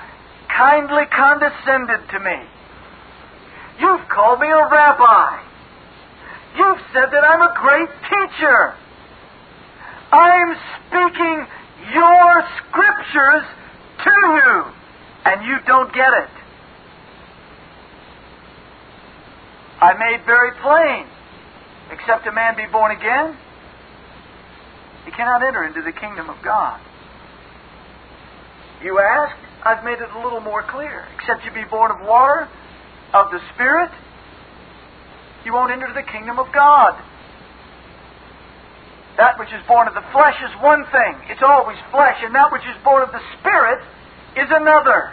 [0.50, 2.38] kindly condescended to me.
[3.80, 5.42] You've called me a rabbi.
[6.58, 8.74] You've said that I'm a great teacher.
[10.12, 10.58] I'm
[10.90, 11.48] speaking
[11.94, 13.46] your scriptures
[14.04, 14.66] to you,
[15.26, 16.30] and you don't get it.
[19.82, 21.08] I made very plain
[21.92, 23.36] except a man be born again,
[25.06, 26.80] he cannot enter into the kingdom of God.
[28.84, 29.36] You ask,
[29.66, 31.06] I've made it a little more clear.
[31.16, 32.48] Except you be born of water,
[33.14, 33.92] of the Spirit,
[35.44, 37.02] you won't enter the kingdom of God.
[39.20, 42.56] That which is born of the flesh is one thing, it's always flesh, and that
[42.56, 43.84] which is born of the Spirit
[44.40, 45.12] is another.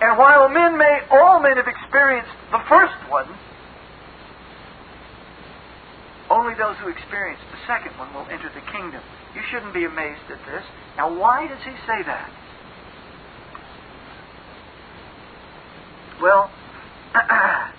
[0.00, 3.28] And while men may, all men have experienced the first one,
[6.30, 9.02] only those who experience the second one will enter the kingdom.
[9.36, 10.64] You shouldn't be amazed at this.
[10.96, 12.32] Now, why does he say that?
[16.22, 16.50] Well,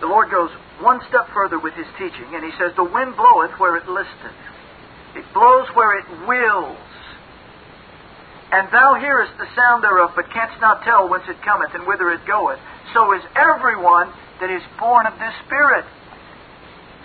[0.00, 3.58] the Lord goes one step further with his teaching, and he says, The wind bloweth
[3.58, 4.36] where it listeth,
[5.14, 6.78] it blows where it wills.
[8.50, 12.10] And thou hearest the sound thereof, but canst not tell whence it cometh and whither
[12.10, 12.58] it goeth.
[12.92, 14.10] So is everyone
[14.40, 15.84] that is born of this Spirit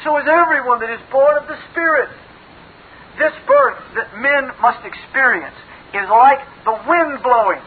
[0.06, 2.10] so is everyone that is born of the Spirit.
[3.18, 5.56] This birth that men must experience
[5.98, 7.64] is like the wind blowing.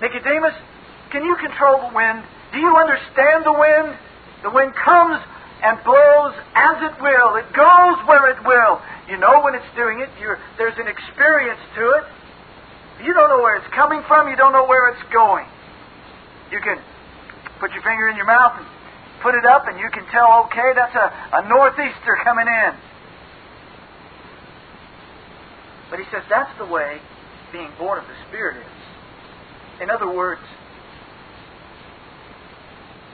[0.00, 0.56] Nicodemus,
[1.12, 2.24] can you control the wind?
[2.52, 3.94] Do you understand the wind?
[4.42, 5.20] The wind comes
[5.62, 7.36] and blows as it will.
[7.36, 8.80] It goes where it will.
[9.08, 10.08] You know when it's doing it.
[10.56, 12.04] There's an experience to it.
[13.04, 14.28] You don't know where it's coming from.
[14.28, 15.46] You don't know where it's going.
[16.50, 16.80] You can
[17.60, 18.66] put your finger in your mouth and
[19.22, 21.12] put it up and you can tell, okay, that's a,
[21.44, 22.72] a northeaster coming in.
[25.90, 27.00] But he says that's the way
[27.52, 29.82] being born of the Spirit is.
[29.82, 30.42] In other words,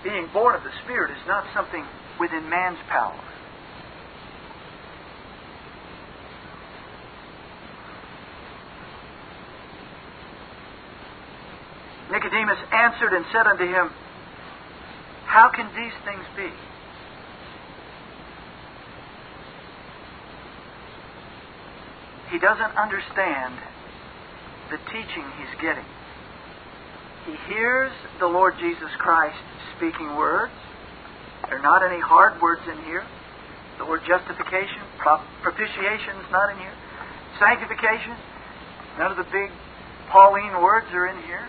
[0.06, 1.84] being born of the Spirit is not something
[2.20, 3.18] within man's power.
[12.12, 13.90] Nicodemus answered and said unto him,
[15.26, 16.54] How can these things be?
[22.30, 23.58] He doesn't understand
[24.70, 25.84] the teaching he's getting.
[27.26, 29.36] He hears the Lord Jesus Christ
[29.76, 30.52] speaking words.
[31.48, 33.04] There are not any hard words in here.
[33.78, 34.80] The word justification,
[35.42, 36.72] propitiation is not in here.
[37.38, 38.16] Sanctification,
[38.98, 39.50] none of the big
[40.10, 41.46] Pauline words are in here.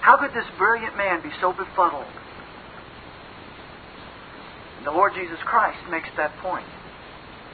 [0.00, 2.06] How could this brilliant man be so befuddled?
[4.84, 6.66] The Lord Jesus Christ makes that point.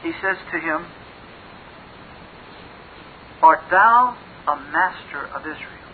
[0.02, 0.84] He says to him,
[3.42, 5.91] Art thou a master of Israel,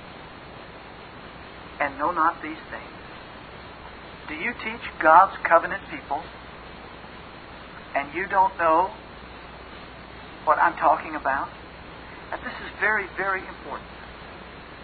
[1.81, 2.99] and know not these things?
[4.29, 6.23] Do you teach God's covenant people,
[7.95, 8.91] and you don't know
[10.45, 11.49] what I'm talking about?
[12.33, 13.89] And this is very, very important.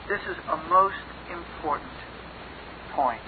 [0.08, 1.92] This is a most important
[2.92, 3.20] point.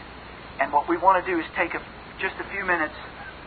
[0.61, 1.83] And what we want to do is take a,
[2.21, 2.97] just a few minutes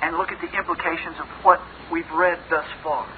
[0.02, 1.60] and look at the implications of what
[1.92, 3.10] we've read thus far.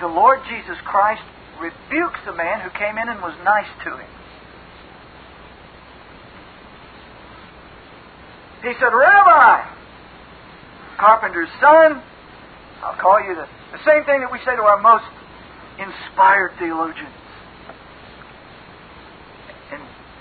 [0.00, 1.22] The Lord Jesus Christ
[1.60, 4.10] rebukes the man who came in and was nice to him.
[8.62, 9.68] He said, Rabbi,
[10.98, 12.02] carpenter's son,
[12.82, 15.04] I'll call you the, the same thing that we say to our most
[15.78, 17.14] inspired theologians.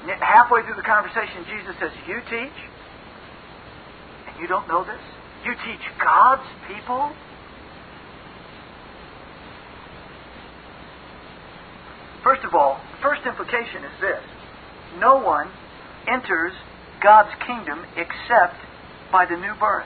[0.06, 2.60] And halfway through the conversation, Jesus says, You teach?
[4.28, 5.02] And you don't know this?
[5.44, 7.12] You teach God's people?
[12.24, 14.24] First of all, the first implication is this
[15.00, 15.50] no one
[16.08, 16.54] enters
[17.06, 18.58] God's kingdom except
[19.12, 19.86] by the new birth.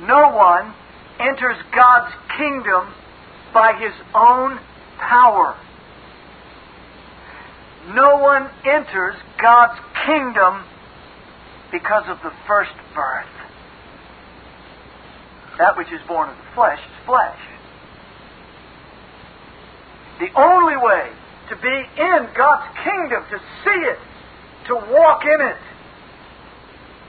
[0.00, 0.74] No one
[1.20, 2.92] enters God's kingdom
[3.54, 4.58] by his own
[4.98, 5.56] power.
[7.94, 10.64] No one enters God's kingdom
[11.70, 13.30] because of the first birth.
[15.58, 17.38] That which is born of the flesh is flesh.
[20.18, 21.12] The only way
[21.50, 23.98] to be in God's kingdom, to see it,
[24.66, 25.56] to walk in it,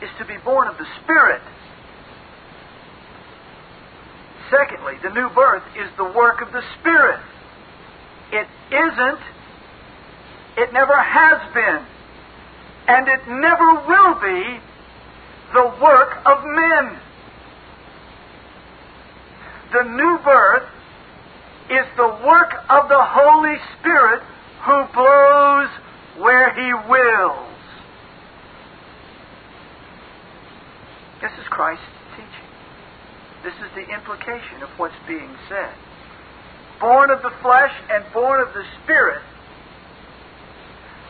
[0.03, 1.41] is to be born of the Spirit.
[4.49, 7.19] Secondly, the new birth is the work of the Spirit.
[8.31, 9.19] It isn't,
[10.57, 11.85] it never has been,
[12.87, 14.59] and it never will be
[15.53, 16.99] the work of men.
[19.73, 20.69] The new birth
[21.69, 24.21] is the work of the Holy Spirit
[24.65, 25.69] who blows
[26.19, 27.51] where He wills.
[31.21, 31.84] This is Christ's
[32.15, 32.49] teaching.
[33.43, 35.73] This is the implication of what's being said.
[36.80, 39.21] Born of the flesh and born of the Spirit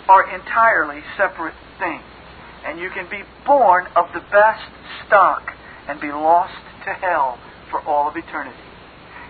[0.08, 2.04] are entirely separate things.
[2.66, 4.70] And you can be born of the best
[5.06, 5.42] stock
[5.88, 7.38] and be lost to hell
[7.70, 8.58] for all of eternity.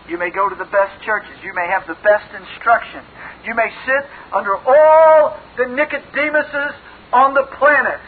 [0.08, 1.34] You may go to the best churches.
[1.44, 3.02] You may have the best instruction.
[3.46, 6.74] You may sit under all the Nicodemuses
[7.14, 8.00] on the planet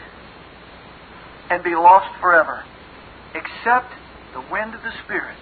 [1.50, 2.64] and be lost forever,
[3.34, 3.92] except
[4.34, 5.36] the wind of the Spirit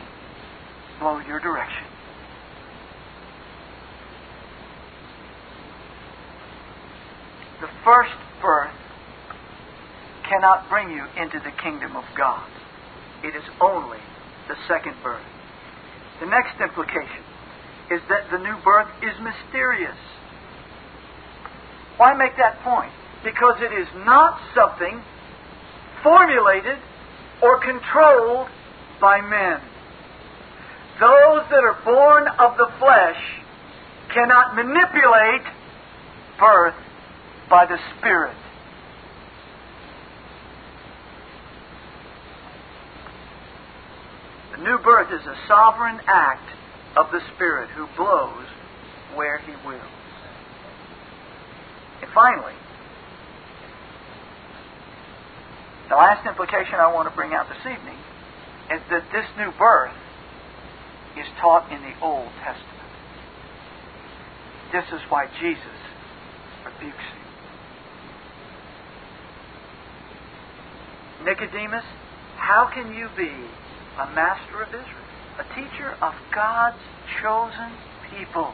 [1.00, 1.86] blow your direction.
[7.60, 8.74] The first birth
[10.28, 12.46] cannot bring you into the kingdom of God.
[13.24, 13.98] It is only
[14.48, 15.24] the second birth.
[16.20, 17.24] The next implication
[17.90, 19.96] is that the new birth is mysterious.
[21.96, 22.92] Why make that point?
[23.24, 25.02] Because it is not something
[26.02, 26.78] formulated
[27.42, 28.48] or controlled
[29.00, 29.60] by men.
[31.00, 33.20] Those that are born of the flesh
[34.14, 35.46] cannot manipulate
[36.38, 36.74] birth
[37.50, 38.36] by the Spirit.
[44.56, 46.55] The new birth is a sovereign act
[46.96, 48.46] of the Spirit who blows
[49.14, 49.82] where He wills.
[52.02, 52.56] And finally,
[55.88, 57.98] the last implication I want to bring out this evening
[58.72, 59.94] is that this new birth
[61.16, 62.76] is taught in the Old Testament.
[64.72, 65.78] This is why Jesus
[66.64, 67.06] rebukes.
[71.24, 71.84] Nicodemus,
[72.36, 75.05] how can you be a master of Israel,
[75.38, 76.80] a teacher of God's
[77.22, 77.72] chosen
[78.10, 78.52] people.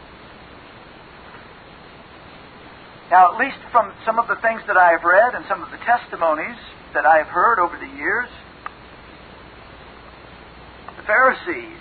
[3.10, 5.70] Now, at least from some of the things that I have read and some of
[5.70, 6.56] the testimonies
[6.94, 8.28] that I have heard over the years,
[10.96, 11.78] the Pharisees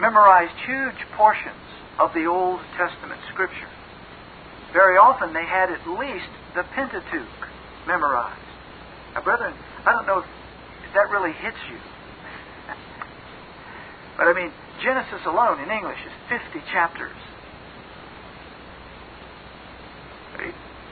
[0.00, 1.54] memorized huge portions
[1.98, 3.70] of the Old Testament Scripture.
[4.72, 7.48] Very often they had at least the Pentateuch
[7.86, 8.40] memorized.
[9.14, 9.54] Now, brethren,
[9.86, 10.26] I don't know if
[10.92, 11.78] that really hits you.
[14.16, 14.52] But I mean,
[14.82, 17.16] Genesis alone in English is 50 chapters.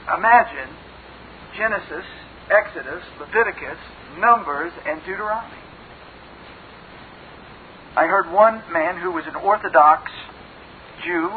[0.05, 0.69] Imagine
[1.57, 2.05] Genesis,
[2.49, 3.77] Exodus, Leviticus,
[4.19, 5.65] Numbers, and Deuteronomy.
[7.95, 10.11] I heard one man who was an Orthodox
[11.03, 11.31] Jew,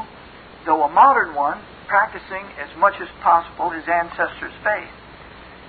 [0.66, 4.92] though a modern one, practicing as much as possible his ancestors' faith.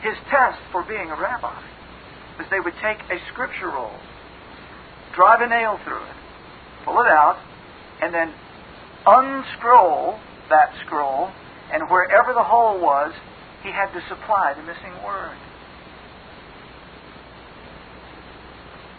[0.01, 1.55] His test for being a rabbi
[2.38, 3.95] was they would take a scripture roll,
[5.20, 6.15] drive a nail through it,
[6.86, 7.36] pull it out,
[7.99, 8.32] and then
[9.03, 10.15] unscroll
[10.47, 11.28] that scroll,
[11.74, 13.11] and wherever the hole was,
[13.61, 15.36] he had to supply the missing word.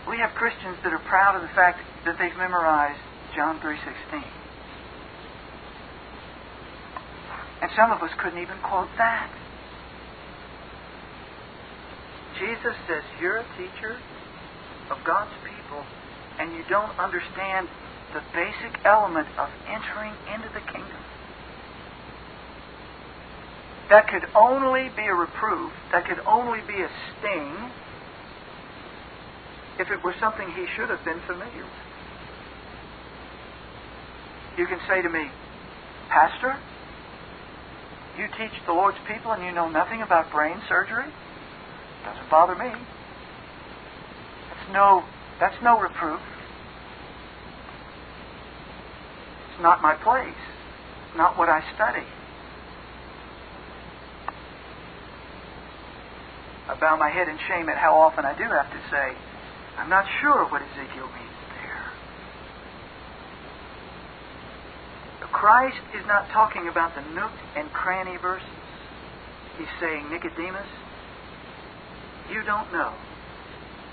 [0.09, 3.01] We have Christians that are proud of the fact that they've memorized
[3.35, 4.23] John 3:16.
[7.63, 9.31] And some of us couldn't even quote that.
[12.39, 13.97] Jesus says, You're a teacher
[14.91, 15.50] of God's people,
[16.41, 17.69] and you don't understand
[18.15, 20.97] the basic element of entering into the kingdom.
[23.91, 27.71] That could only be a reproof, that could only be a sting
[29.79, 31.81] if it were something he should have been familiar with.
[34.57, 35.29] You can say to me,
[36.09, 36.57] Pastor,
[38.19, 41.07] you teach the Lord's people and you know nothing about brain surgery?
[42.05, 42.69] Doesn't bother me.
[44.53, 45.05] It's no
[45.41, 46.21] that's no reproof.
[49.49, 50.37] It's not my place.
[51.09, 52.07] It's not what I study.
[56.69, 59.17] I bow my head in shame at how often I do have to say,
[59.79, 61.91] I'm not sure what Ezekiel means there.
[65.21, 68.47] But Christ is not talking about the nook and cranny verses.
[69.57, 70.69] He's saying, Nicodemus,
[72.31, 72.93] you don't know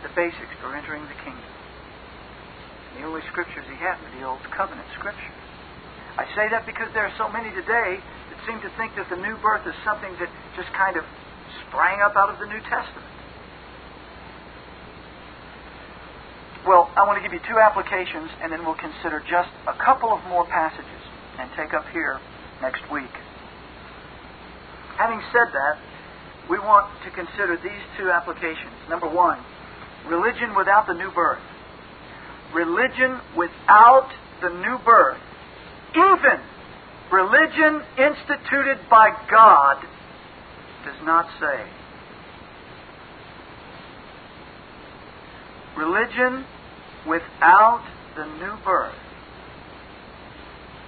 [0.03, 1.51] the basics for entering the kingdom.
[2.93, 5.37] And The only scriptures he had were the Old Covenant scriptures.
[6.17, 9.21] I say that because there are so many today that seem to think that the
[9.21, 11.05] new birth is something that just kind of
[11.69, 13.05] sprang up out of the New Testament.
[16.65, 20.11] Well, I want to give you two applications, and then we'll consider just a couple
[20.11, 21.01] of more passages
[21.39, 22.19] and take up here
[22.61, 23.13] next week.
[24.97, 25.75] Having said that,
[26.49, 28.73] we want to consider these two applications.
[28.89, 29.39] Number one,
[30.05, 31.41] religion without the new birth.
[32.53, 34.09] Religion without
[34.41, 35.19] the new birth,
[35.95, 36.39] even
[37.11, 39.83] religion instituted by God,
[40.85, 41.67] does not save.
[45.77, 46.45] Religion
[47.07, 47.83] without
[48.15, 48.95] the new birth,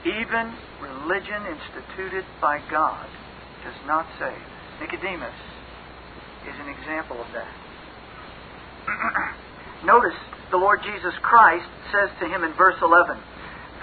[0.06, 3.08] even religion instituted by God,
[3.64, 4.42] does not save.
[4.80, 5.36] Nicodemus
[6.48, 7.69] is an example of that.
[9.86, 10.18] Notice
[10.52, 13.18] the Lord Jesus Christ says to him in verse 11,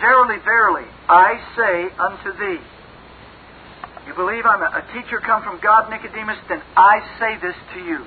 [0.01, 2.61] Verily, verily, I say unto thee,
[4.07, 6.39] you believe I'm a, teacher come from God, Nicodemus?
[6.49, 8.07] Then I say this to you.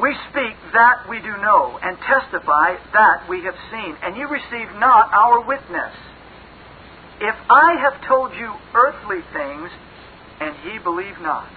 [0.00, 4.70] We speak that we do know, and testify that we have seen, and you receive
[4.78, 5.94] not our witness.
[7.20, 9.68] If I have told you earthly things,
[10.40, 11.50] and ye believe not.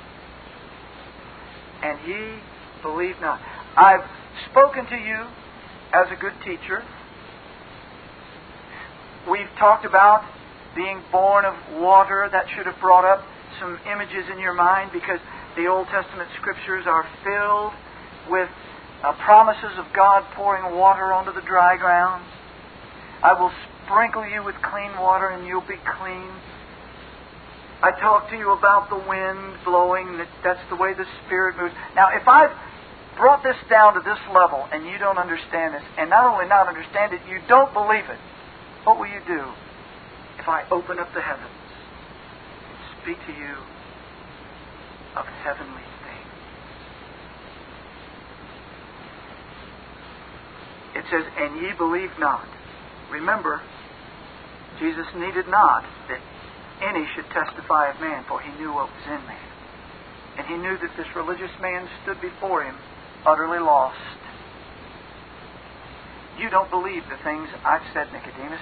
[1.84, 2.40] And ye
[2.82, 3.40] believe not.
[3.76, 4.06] I've
[4.52, 5.26] spoken to you
[5.94, 6.84] as a good teacher.
[9.30, 10.22] We've talked about
[10.76, 12.30] being born of water.
[12.32, 13.26] That should have brought up
[13.60, 15.20] some images in your mind because
[15.56, 17.74] the Old Testament scriptures are filled
[18.30, 18.50] with
[19.04, 22.24] uh, promises of God pouring water onto the dry ground.
[23.24, 23.52] I will
[23.86, 26.30] sprinkle you with clean water and you'll be clean.
[27.82, 31.74] I talked to you about the wind blowing, that that's the way the Spirit moves.
[31.96, 32.52] Now, if I've
[33.16, 36.68] brought this down to this level and you don't understand this, and not only not
[36.68, 38.20] understand it, you don't believe it,
[38.84, 39.44] what will you do
[40.40, 43.56] if I open up the heavens and speak to you
[45.16, 46.32] of heavenly things?
[50.96, 52.48] It says, and ye believe not.
[53.12, 53.62] Remember,
[54.80, 56.20] Jesus needed not that
[56.82, 59.50] any should testify of man, for he knew what was in man.
[60.38, 62.76] And he knew that this religious man stood before him
[63.26, 63.98] utterly lost.
[66.40, 68.60] You don't believe the things I've said, Nicodemus.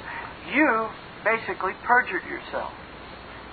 [0.53, 0.88] You
[1.24, 2.72] basically perjured yourself.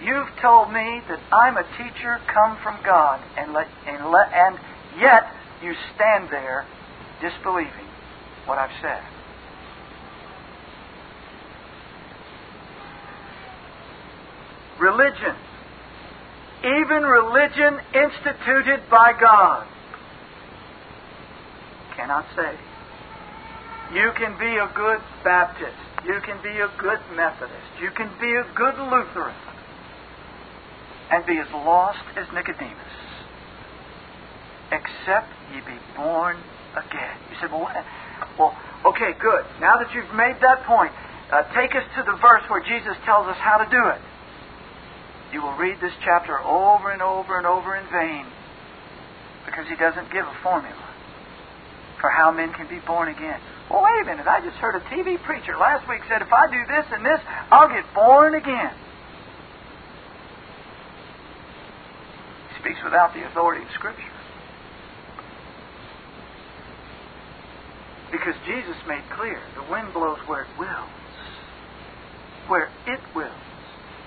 [0.02, 4.59] You've told me that I'm a teacher come from God, and, let, and, let, and
[5.00, 5.26] yet
[5.62, 6.66] you stand there
[7.20, 7.86] disbelieving
[8.46, 9.02] what I've said.
[14.80, 15.34] religion,
[16.62, 19.66] even religion instituted by God,
[21.99, 22.62] cannot save.
[23.90, 25.82] You can be a good Baptist.
[26.07, 27.74] You can be a good Methodist.
[27.82, 29.34] You can be a good Lutheran
[31.11, 32.94] and be as lost as Nicodemus,
[34.70, 36.36] except ye be born
[36.76, 37.16] again.
[37.32, 37.66] You said, well,
[38.38, 38.55] well,
[38.92, 39.42] okay, good.
[39.59, 40.92] Now that you've made that point,
[41.32, 44.01] uh, take us to the verse where Jesus tells us how to do it.
[45.32, 48.24] You will read this chapter over and over and over in vain
[49.44, 50.88] because he doesn't give a formula
[52.01, 53.40] for how men can be born again.
[53.70, 54.26] Well, wait a minute.
[54.26, 57.20] I just heard a TV preacher last week said if I do this and this,
[57.51, 58.72] I'll get born again.
[62.55, 64.14] He speaks without the authority of Scripture.
[68.11, 70.88] Because Jesus made clear the wind blows where it wills,
[72.49, 73.32] where it wills,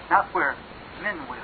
[0.10, 0.56] not where
[1.04, 1.38] men will.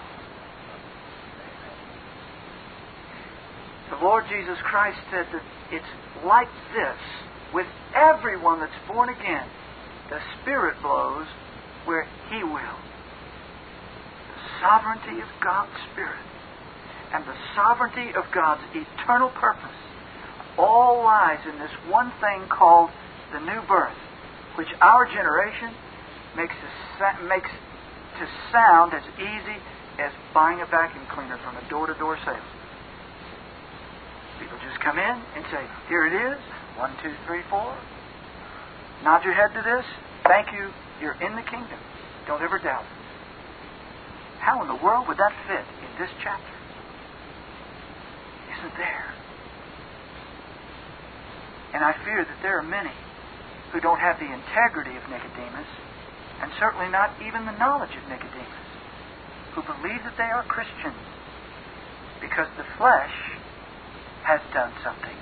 [3.92, 5.92] The Lord Jesus Christ said that it's
[6.26, 7.00] like this
[7.54, 9.48] with everyone that's born again.
[10.10, 11.28] The Spirit blows
[11.86, 12.80] where He will.
[14.32, 16.24] The sovereignty of God's Spirit
[17.14, 19.76] and the sovereignty of God's eternal purpose
[20.58, 22.90] all lies in this one thing called
[23.32, 23.96] the new birth,
[24.56, 25.74] which our generation
[26.36, 26.56] makes,
[27.30, 27.50] makes
[28.20, 29.58] to sound as easy
[30.00, 32.57] as buying a vacuum cleaner from a door to door salesman.
[34.40, 36.40] People just come in and say, Here it is.
[36.78, 37.76] One, two, three, four.
[39.04, 39.86] Nod your head to this.
[40.28, 40.70] Thank you.
[41.02, 41.80] You're in the kingdom.
[42.28, 42.98] Don't ever doubt it.
[44.40, 46.56] How in the world would that fit in this chapter?
[48.58, 49.14] Isn't there?
[51.74, 52.94] And I fear that there are many
[53.72, 55.68] who don't have the integrity of Nicodemus
[56.42, 58.66] and certainly not even the knowledge of Nicodemus,
[59.54, 61.02] who believe that they are Christians
[62.22, 63.14] because the flesh
[64.28, 65.16] has done something.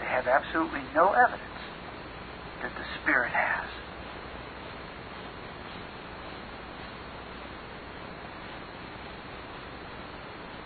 [0.00, 1.60] They have absolutely no evidence
[2.62, 3.68] that the Spirit has.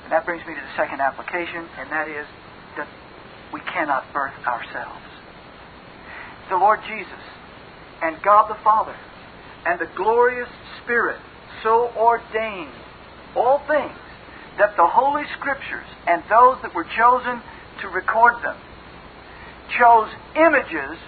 [0.04, 2.26] And that brings me to the second application, and that is
[2.78, 2.86] that
[3.52, 5.02] we cannot birth ourselves.
[6.48, 7.24] The Lord Jesus
[8.02, 8.94] and God the Father
[9.66, 10.48] and the glorious
[10.82, 11.18] Spirit
[11.64, 12.70] so ordained
[13.34, 13.98] all things
[14.59, 17.42] that the Holy Scriptures and those that were chosen
[17.82, 18.57] to record them
[19.78, 20.98] chose images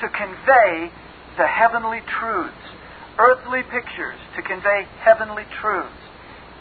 [0.00, 0.90] to convey
[1.36, 2.64] the heavenly truths,
[3.18, 6.00] earthly pictures to convey heavenly truths.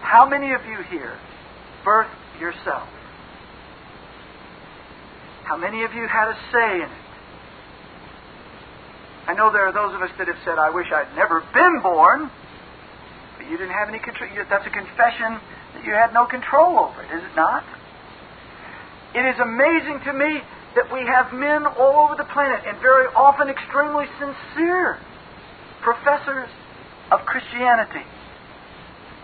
[0.01, 1.17] How many of you here
[1.85, 2.87] birthed yourself?
[5.43, 7.09] How many of you had a say in it?
[9.27, 11.81] I know there are those of us that have said, I wish I'd never been
[11.83, 12.31] born,
[13.37, 14.29] but you didn't have any control.
[14.49, 15.37] That's a confession
[15.85, 17.63] you had no control over it, is it not?
[19.15, 20.41] It is amazing to me
[20.75, 24.99] that we have men all over the planet, and very often extremely sincere
[25.81, 26.49] professors
[27.11, 28.05] of Christianity,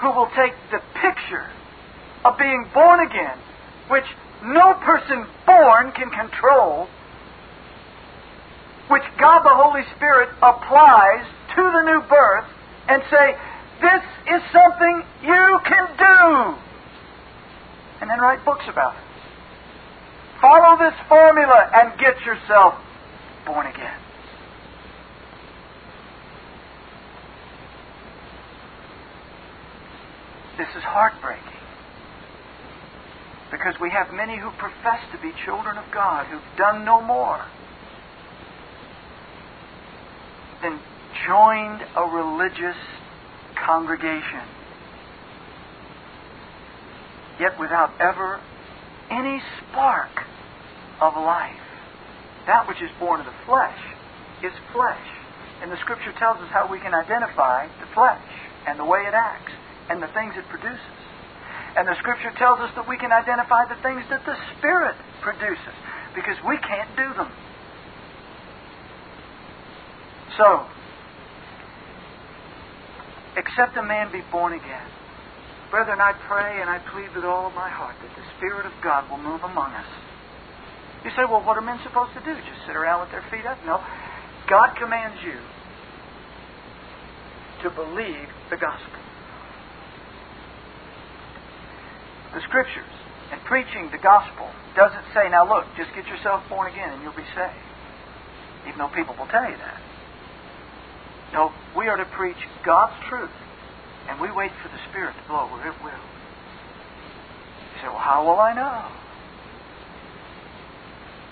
[0.02, 1.46] who will take the picture
[2.26, 3.38] of being born again,
[3.90, 4.06] which
[4.44, 6.88] no person born can control,
[8.90, 11.26] which God the Holy Spirit applies
[11.56, 12.50] to the new birth
[12.90, 13.38] and say,
[13.82, 16.58] this is something you can do.
[18.02, 19.02] And then write books about it.
[20.42, 22.76] Follow this formula and get yourself
[23.46, 24.00] born again.
[30.58, 31.44] This is heartbreaking.
[33.52, 37.46] Because we have many who profess to be children of God who've done no more
[40.62, 40.80] than
[41.28, 42.76] joined a religious
[43.56, 44.44] congregation,
[47.40, 48.40] yet without ever
[49.10, 50.26] any spark
[51.02, 51.60] of life.
[52.48, 53.80] That which is born of the flesh
[54.44, 55.08] is flesh.
[55.62, 58.22] And the Scripture tells us how we can identify the flesh
[58.68, 59.54] and the way it acts
[59.90, 60.80] and the things it produces.
[61.76, 65.76] And the Scripture tells us that we can identify the things that the Spirit produces
[66.14, 67.32] because we can't do them.
[70.38, 70.68] So,
[73.38, 74.88] except a man be born again.
[75.72, 78.74] Brethren, I pray and I plead with all of my heart that the Spirit of
[78.84, 79.90] God will move among us.
[81.04, 82.34] You say, well, what are men supposed to do?
[82.34, 83.58] Just sit around with their feet up?
[83.66, 83.78] No.
[84.50, 85.38] God commands you
[87.64, 89.02] to believe the gospel.
[92.34, 92.94] The scriptures
[93.32, 97.16] and preaching the gospel doesn't say, now look, just get yourself born again and you'll
[97.16, 97.64] be saved.
[98.68, 99.85] Even though people will tell you that.
[101.36, 103.36] No, we are to preach God's truth
[104.08, 105.92] and we wait for the Spirit to blow where it will.
[105.92, 108.88] You say, well, how will I know?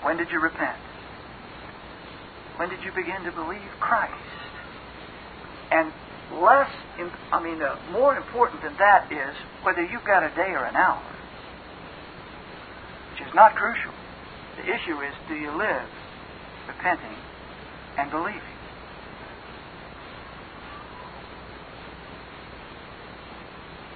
[0.04, 0.76] When did you repent?
[2.56, 4.12] When did you begin to believe Christ?
[5.72, 5.90] And
[6.36, 6.68] less,
[7.32, 10.76] I mean, uh, more important than that is whether you've got a day or an
[10.76, 11.02] hour,
[13.10, 13.92] which is not crucial.
[14.60, 15.88] The issue is do you live
[16.68, 17.16] repenting
[17.96, 18.53] and believing?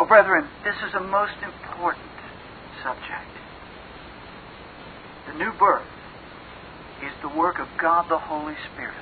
[0.01, 2.07] Oh, brethren, this is a most important
[2.85, 3.35] subject.
[5.27, 5.83] The new birth
[7.03, 8.95] is the work of God the Holy Spirit.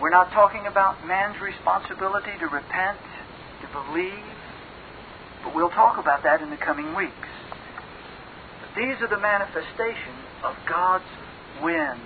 [0.00, 2.98] We're not talking about man's responsibility to repent,
[3.60, 4.24] to believe,
[5.44, 7.28] but we'll talk about that in the coming weeks.
[8.64, 11.04] But these are the manifestations of God's
[11.62, 12.00] wind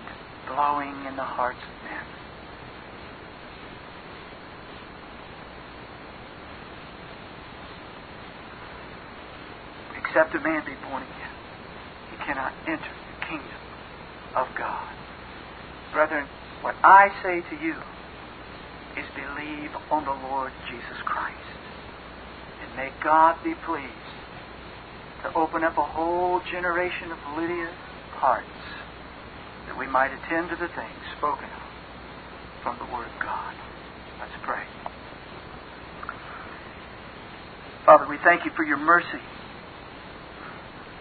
[0.48, 2.07] blowing in the hearts of men.
[10.18, 11.36] Except a man be born again,
[12.10, 13.62] he cannot enter the kingdom
[14.34, 14.90] of God.
[15.92, 16.26] Brethren,
[16.60, 17.78] what I say to you
[18.98, 21.38] is believe on the Lord Jesus Christ.
[22.66, 24.10] And may God be pleased
[25.22, 27.78] to open up a whole generation of Lydia's
[28.18, 28.58] hearts
[29.68, 31.62] that we might attend to the things spoken of
[32.64, 33.54] from the Word of God.
[34.18, 34.66] Let's pray.
[37.86, 39.22] Father, we thank you for your mercy.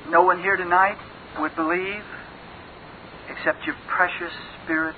[0.09, 0.97] No one here tonight
[1.39, 2.03] would believe
[3.29, 4.31] except your precious
[4.63, 4.95] Spirit.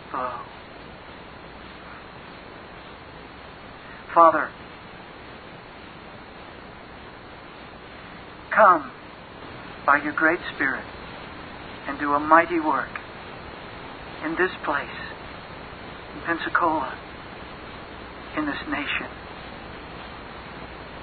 [4.13, 4.49] Father,
[8.55, 8.91] come
[9.85, 10.85] by your great Spirit
[11.87, 12.89] and do a mighty work
[14.23, 14.89] in this place,
[16.13, 16.97] in Pensacola,
[18.37, 19.09] in this nation.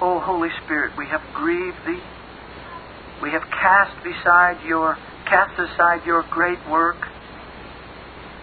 [0.00, 2.02] O oh, Holy Spirit, we have grieved thee.
[3.22, 7.00] We have cast beside your cast aside your great work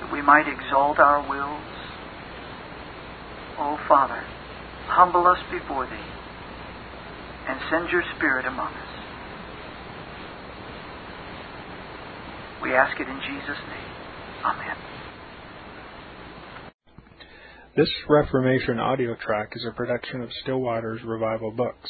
[0.01, 1.73] that we might exalt our wills.
[3.57, 4.21] O oh, Father,
[4.87, 6.09] humble us before thee
[7.47, 8.93] and send your Spirit among us.
[12.63, 13.93] We ask it in Jesus' name.
[14.45, 14.77] Amen.
[17.75, 21.89] This Reformation audio track is a production of Still Waters Revival Books.